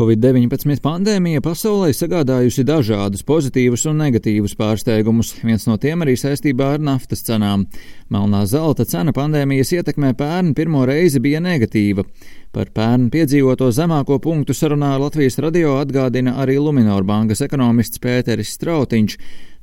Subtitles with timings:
[0.00, 6.80] Covid-19 pandēmija pasaulē sagādājusi dažādus pozitīvus un negatīvus pārsteigumus, viens no tiem arī saistībā ar
[6.80, 7.66] naftas cenām.
[8.08, 12.06] Melnā zelta cena pandēmijas ietekmē pērn pirmo reizi bija negatīva.
[12.48, 18.54] Par pērn piedzīvoto zemāko punktu sarunā ar Latvijas radio atgādina arī Luminor bankas ekonomists Pēteris
[18.56, 19.18] Strautiņš.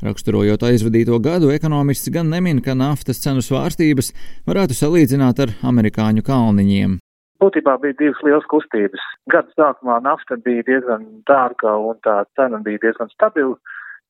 [0.06, 4.14] Raksturojot aizvadīto gadu, ekonomists gan nemin, ka naftas cenu svārstības
[4.46, 7.00] varētu salīdzināt ar amerikāņu kalniņiem.
[7.42, 9.04] Būtībā bija divas lielas kustības.
[9.30, 13.58] Gada sākumā nafta bija diezgan dārga un tā cena bija diezgan stabila,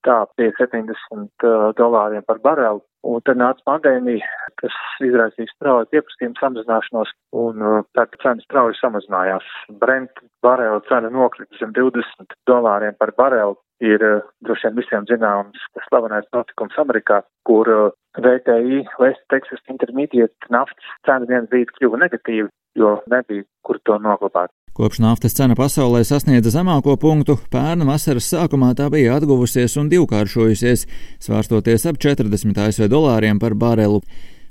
[0.08, 2.82] tā pie 70 uh, dolāriem par barelu.
[3.08, 4.26] Un tad nāca pandēmija,
[4.60, 7.14] kas izraisīja strauju pieprasījumu samazināšanos,
[7.44, 9.48] un uh, tad cena strauji samazinājās.
[9.82, 13.58] Brent barelu cena nokrita zem 20 dolāriem par barelu.
[13.84, 17.70] Ir uh, droši vien visiem zināms slavenais notikums Amerikā, kur
[18.18, 24.52] VTI, West Texas Intermediate naftas cena viens brīdi kļuva negatīva jo nebija kur to noglabāt.
[24.78, 30.86] Kopš naftas cena pasaulē sasniedza zemāko punktu, pērna vasaras sākumā tā bija atguvusies un divkāršojusies,
[31.26, 34.04] svārstoties ap 40 ASV dolāriem par barelu.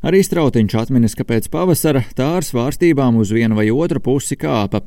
[0.06, 4.84] Arī Strautiņš atminis, ka pēc pavasara tā ar svārstībām uz vienu vai otru pusi kāpa.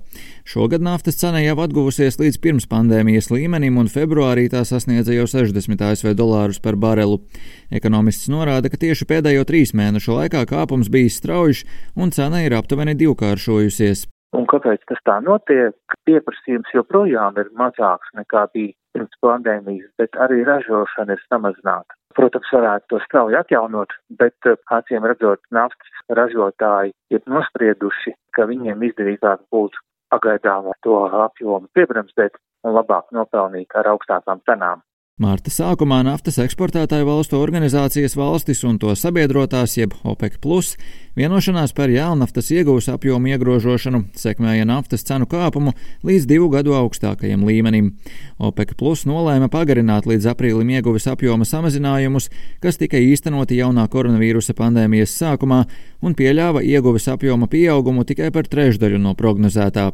[0.47, 5.83] Šogad naftas cena jau atguvusies līdz pirms pandēmijas līmenim, un februārī tā sasniedza jau 60
[5.89, 7.19] ASV dolārus par barelu.
[7.67, 11.67] Ekonomists norāda, ka tieši pēdējo trīs mēnešu laikā kāpums bijis strauji,
[11.99, 14.07] un cena ir aptuveni divkāršojusies.
[14.39, 15.75] Un kāpēc tas tā notiek?
[16.07, 21.98] Pieprasījums joprojām ir mazāks nekā bija pirms pandēmijas, bet arī ražošana ir samazināta.
[22.17, 28.81] Protams, varētu to strauji atjaunot, bet eh, acīm redzot, naftas ražotāji ir nosprieduši, ka viņiem
[28.89, 34.81] izdevīgāk būtu pagaidām to apjomu piebremzēt un labāk nopelnīt ar augstākām cenām.
[35.19, 40.77] Mārta sākumā naftas eksportētāju valstu organizācijas valstis un to sabiedrotās, jeb OPEC, plus,
[41.19, 45.73] vienošanās par jēlnaftas iegūs apjomu iegrožošanu sekmēja naftas cenu kāpumu
[46.07, 47.91] līdz divu gadu augstākajam līmenim.
[48.39, 52.31] OPEC plus nolēma pagarināt līdz aprīlim ieguves apjoma samazinājumus,
[52.63, 55.65] kas tika īstenoti jaunā koronavīrusa pandēmijas sākumā
[55.99, 59.89] un pieļāva ieguves apjoma pieaugumu tikai par trešdaļu no prognozētā.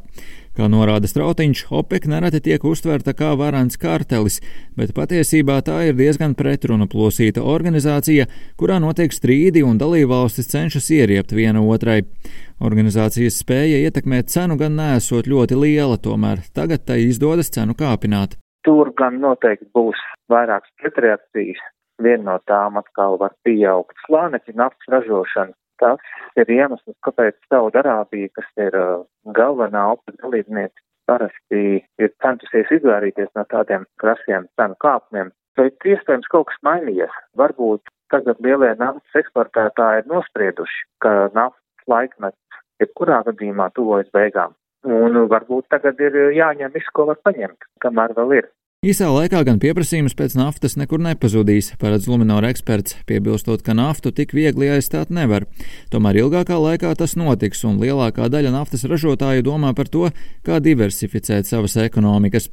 [0.56, 4.38] Kā norāda Strautiņš, OPEC nereti tiek uztverta kā varants kartelis,
[4.80, 11.36] bet patiesībā tā ir diezgan pretruna plosīta organizācija, kurā notiek strīdi un dalībvalstis cenšas ieriept
[11.36, 12.06] viena otrai.
[12.64, 18.40] Organizācijas spēja ietekmēt cenu gan nesot ļoti liela, tomēr tagad tai izdodas cenu kāpināt.
[18.64, 20.00] Tur gan noteikti būs
[20.32, 21.60] vairākas pretreakcijas.
[22.00, 25.52] Viena no tām atkal var pieaugt slānekļa naftas ražošana,
[25.82, 29.04] Tas ir iemesls, kāpēc Saudarābija, kas ir uh,
[29.36, 31.64] galvenā opta dalībniece, parasti
[32.02, 37.14] ir centusies izvairīties no tādiem krasiem cenu kāpumiem, bet iespējams kaut kas mainījies.
[37.40, 44.56] Varbūt tagad lielie naftas eksportētāji ir nosprieduši, ka naftas laikmets jebkurā gadījumā tuvojas beigām.
[44.86, 48.52] Un varbūt tagad ir jāņem viss, ko var paņemt, kamēr vēl ir.
[48.86, 54.36] Īsā laikā gan pieprasījums pēc naftas nekur nepazudīs, paredz Luminora eksperts, piebilstot, ka naftu tik
[54.38, 55.48] viegli aizstāt nevar.
[55.90, 60.12] Tomēr ilgākā laikā tas notiks, un lielākā daļa naftas ražotāju domā par to,
[60.46, 62.52] kā diversificēt savas ekonomikas.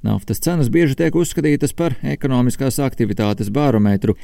[0.00, 4.16] Naftas cenas bieži tiek uzskatītas par ekonomiskās aktivitātes barometru.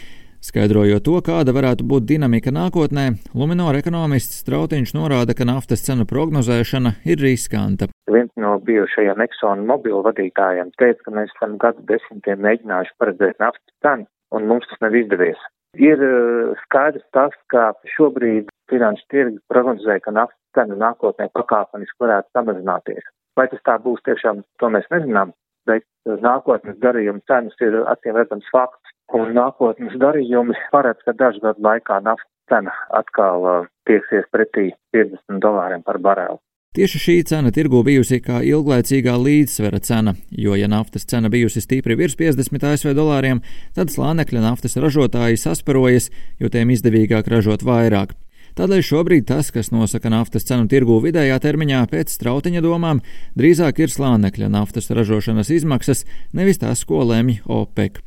[0.42, 3.04] Skaidrojot to, kāda varētu būt dinamika nākotnē,
[3.38, 7.86] Luminora ekonomists Strautiņš norāda, ka naftas cenu prognozēšana ir riskanta.
[8.10, 13.76] Viens no bijušajiem Exxon mobilu vadītājiem teica, ka mēs esam gadu desmitiem mēģinājuši paredzēt naftas
[13.86, 15.46] cenu, un mums tas nav izdevies.
[15.78, 22.34] Ir uh, skaidrs tas, ka šobrīd finanšu tirgi prognozē, ka naftas cena nākotnē pakāpeniski varētu
[22.34, 23.06] samazināties.
[23.38, 25.36] Vai tas tā būs tiešām, to mēs nezinām,
[25.70, 28.81] bet uh, nākotnes darījuma cenas ir acīm redzams fakts
[29.18, 35.42] un nākotnes darījumi paredz, ka dažu gadu laikā naftas cena atkal uh, tieksies pretī 50
[35.42, 36.40] dolāriem par barelu.
[36.72, 41.98] Tieši šī cena tirgu bijusi kā ilglaicīgā līdzsvera cena, jo, ja naftas cena bijusi stipri
[42.00, 43.42] virs 50 ASV dolāriem,
[43.76, 46.08] tad slānekļa naftas ražotāji sasparojas,
[46.40, 48.14] jo tiem izdevīgāk ražot vairāk.
[48.56, 53.04] Tādēļ šobrīd tas, kas nosaka naftas cenu tirgu vidējā termiņā pēc strautiņa domām,
[53.36, 58.00] drīzāk ir slānekļa naftas ražošanas izmaksas, nevis tas, ko lemj OPEC.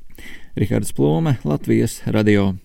[0.56, 2.65] Rihards Plūme, Latvijas radio.